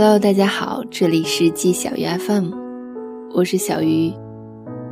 [0.00, 2.52] Hello，大家好，这里是季小鱼 FM，
[3.34, 4.12] 我是小鱼。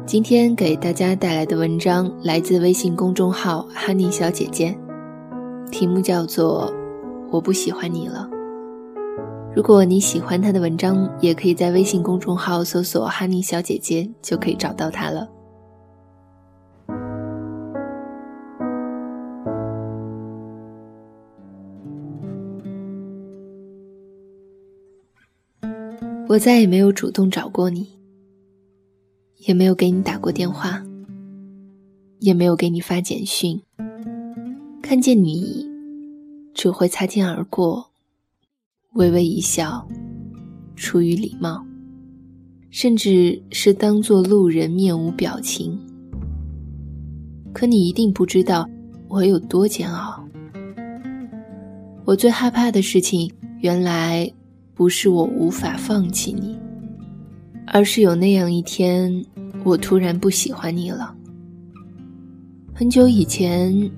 [0.05, 4.77] 今天给大家带来的文章来自微信公众号“哈尼小姐姐”，
[5.71, 6.69] 题目叫做
[7.31, 8.29] 《我不喜欢你了》。
[9.55, 15.29] 如果你喜欢他的文章，也可以在微信公众号搜索“哈尼小姐姐”，就可以找到他了。
[26.29, 27.87] 我再也没有主动找过你，
[29.47, 30.85] 也没有给你打过电话，
[32.19, 33.63] 也没有给你发简讯。
[34.83, 35.65] 看见你，
[36.53, 37.93] 只会擦肩而过，
[38.95, 39.87] 微微一笑，
[40.75, 41.65] 出于礼貌，
[42.71, 45.79] 甚至是当做路人面无表情。
[47.53, 48.69] 可你一定不知道
[49.09, 50.29] 我有多煎熬。
[52.05, 54.29] 我最害怕的事情，原来。
[54.77, 56.55] 不是我无法放弃你，
[57.67, 59.25] 而是有那样一天，
[59.65, 61.17] 我突然不喜欢你了。
[62.75, 63.91] 很久以前，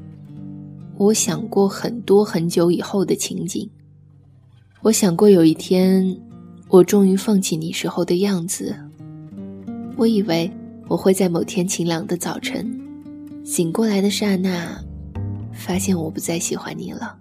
[0.97, 3.69] 我想过很多很久以后的情景。
[4.81, 6.17] 我想过有一天，
[6.69, 8.73] 我终于放弃你时候的样子。
[9.97, 10.49] 我以为
[10.87, 12.81] 我会在某天晴朗的早晨，
[13.45, 14.81] 醒过来的刹那，
[15.53, 17.19] 发现我不再喜欢你了，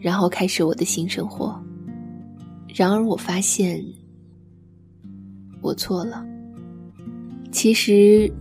[0.00, 1.57] 然后开始我的新生活。
[2.78, 3.84] 然而，我发现
[5.60, 6.24] 我错了。
[7.50, 8.32] 其实，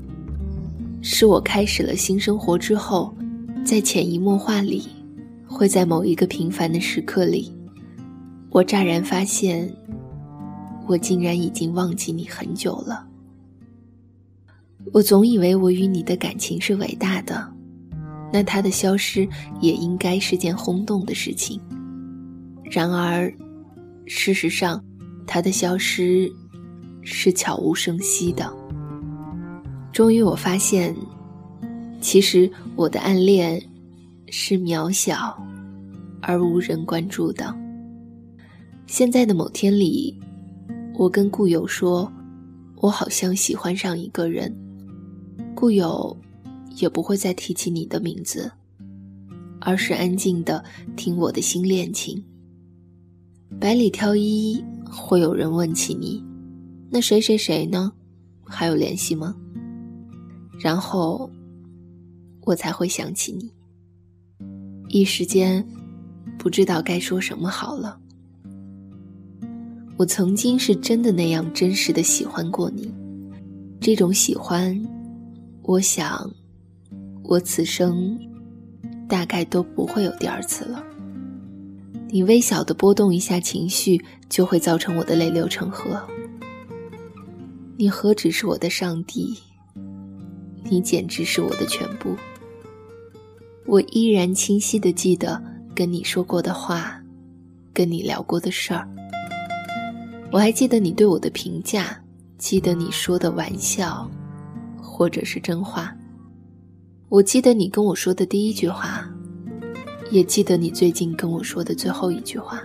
[1.02, 3.12] 是我开始了新生活之后，
[3.66, 4.84] 在潜移默化里，
[5.48, 7.52] 会在某一个平凡的时刻里，
[8.52, 9.68] 我乍然发现，
[10.86, 13.08] 我竟然已经忘记你很久了。
[14.94, 17.52] 我总以为我与你的感情是伟大的，
[18.32, 19.28] 那它的消失
[19.62, 21.60] 也应该是件轰动的事情。
[22.66, 23.34] 然而。
[24.08, 24.84] 事实上，
[25.26, 26.32] 他的消失
[27.04, 28.52] 是悄无声息的。
[29.92, 30.96] 终于，我发现，
[32.00, 33.62] 其实我的暗恋
[34.30, 35.38] 是渺小
[36.22, 37.54] 而无人关注的。
[38.86, 40.18] 现在的某天里，
[40.96, 42.10] 我跟故友说，
[42.78, 44.56] 我好像喜欢上一个人。
[45.54, 46.16] 故友
[46.78, 48.50] 也不会再提起你的名字，
[49.60, 50.64] 而是安静的
[50.96, 52.24] 听我的新恋情。
[53.60, 56.24] 百里挑一，会有人问起你，
[56.92, 57.92] 那谁谁谁呢？
[58.46, 59.36] 还有联系吗？
[60.60, 61.30] 然后
[62.44, 63.52] 我才会想起你，
[64.90, 65.68] 一时间
[66.38, 68.00] 不知道该说什么好了。
[69.98, 72.94] 我曾经是真的那样真实的喜欢过你，
[73.82, 74.80] 这种喜欢，
[75.64, 76.32] 我想
[77.24, 78.16] 我此生
[79.10, 80.84] 大概都不会有第二次了。
[82.10, 86.02] 你微小的波动一下情绪，就会造成我的泪流成河。
[87.76, 89.38] 你何止是我的上帝，
[90.64, 92.16] 你简直是我的全部。
[93.66, 95.42] 我依然清晰的记得
[95.76, 97.00] 跟你说过的话，
[97.74, 98.88] 跟你聊过的事儿。
[100.32, 102.02] 我还记得你对我的评价，
[102.38, 104.10] 记得你说的玩笑，
[104.82, 105.94] 或者是真话。
[107.10, 109.10] 我记得你跟我说的第一句话。
[110.10, 112.62] 也记得你最近跟我说的最后一句话。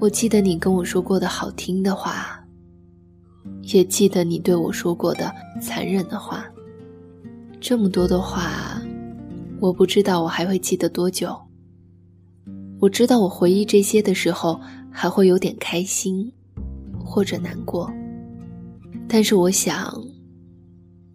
[0.00, 2.44] 我记得你跟我说过的好听的话，
[3.62, 6.44] 也记得你对我说过的残忍的话。
[7.60, 8.82] 这么多的话，
[9.60, 11.34] 我不知道我还会记得多久。
[12.80, 14.60] 我知道我回忆这些的时候，
[14.90, 16.30] 还会有点开心，
[17.02, 17.90] 或者难过。
[19.08, 19.98] 但是我想，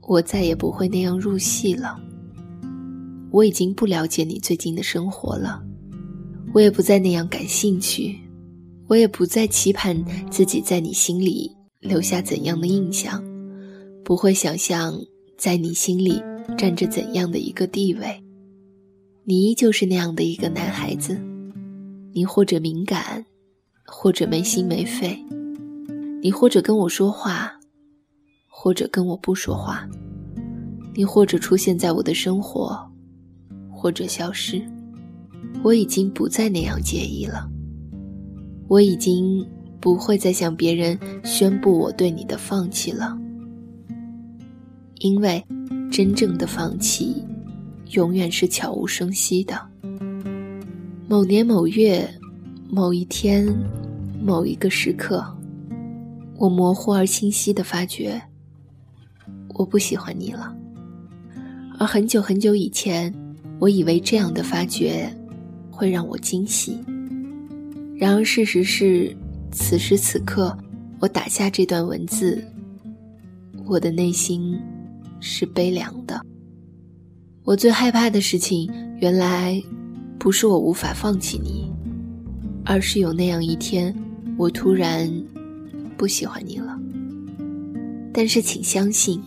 [0.01, 1.99] 我再也不会那样入戏了。
[3.31, 5.63] 我已经不了解你最近的生活了，
[6.53, 8.17] 我也不再那样感兴趣，
[8.87, 13.23] 我也不再期盼自己在你心里留下怎样的印象，
[14.03, 14.99] 不会想象
[15.37, 16.19] 在你心里
[16.57, 18.23] 占着怎样的一个地位。
[19.25, 21.15] 你依旧是那样的一个男孩子，
[22.11, 23.23] 你或者敏感，
[23.85, 25.23] 或者没心没肺，
[26.19, 27.51] 你或者跟我说话，
[28.47, 29.87] 或者跟我不说话，
[30.95, 32.88] 你或者出现在我的生活。
[33.79, 34.61] 或者消失，
[35.63, 37.49] 我已经不再那样介意了。
[38.67, 39.47] 我已经
[39.79, 43.17] 不会再向别人宣布我对你的放弃了，
[44.97, 45.41] 因为
[45.89, 47.23] 真正的放弃，
[47.91, 49.57] 永远是悄无声息的。
[51.07, 52.05] 某年某月，
[52.69, 53.47] 某一天，
[54.21, 55.25] 某一个时刻，
[56.35, 58.21] 我模糊而清晰的发觉，
[59.55, 60.53] 我不喜欢你了。
[61.79, 63.28] 而很久很久以前。
[63.59, 65.13] 我以为这样的发觉
[65.69, 66.77] 会让我惊喜，
[67.97, 69.15] 然而事实是，
[69.51, 70.57] 此时此刻，
[70.99, 72.41] 我打下这段文字，
[73.65, 74.57] 我的内心
[75.19, 76.21] 是悲凉的。
[77.43, 78.71] 我最害怕的事情，
[79.01, 79.61] 原来
[80.17, 81.69] 不是我无法放弃你，
[82.63, 83.93] 而是有那样一天，
[84.37, 85.11] 我突然
[85.97, 86.79] 不喜欢你了。
[88.13, 89.21] 但是，请相信，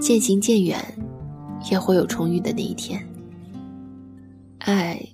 [0.00, 0.78] 渐行渐远，
[1.70, 3.00] 也会有重遇的那一天。
[4.64, 5.04] 爱，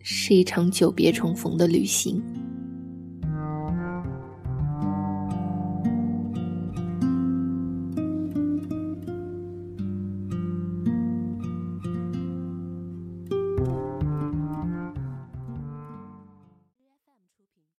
[0.00, 2.22] 是一场久别重逢的旅行。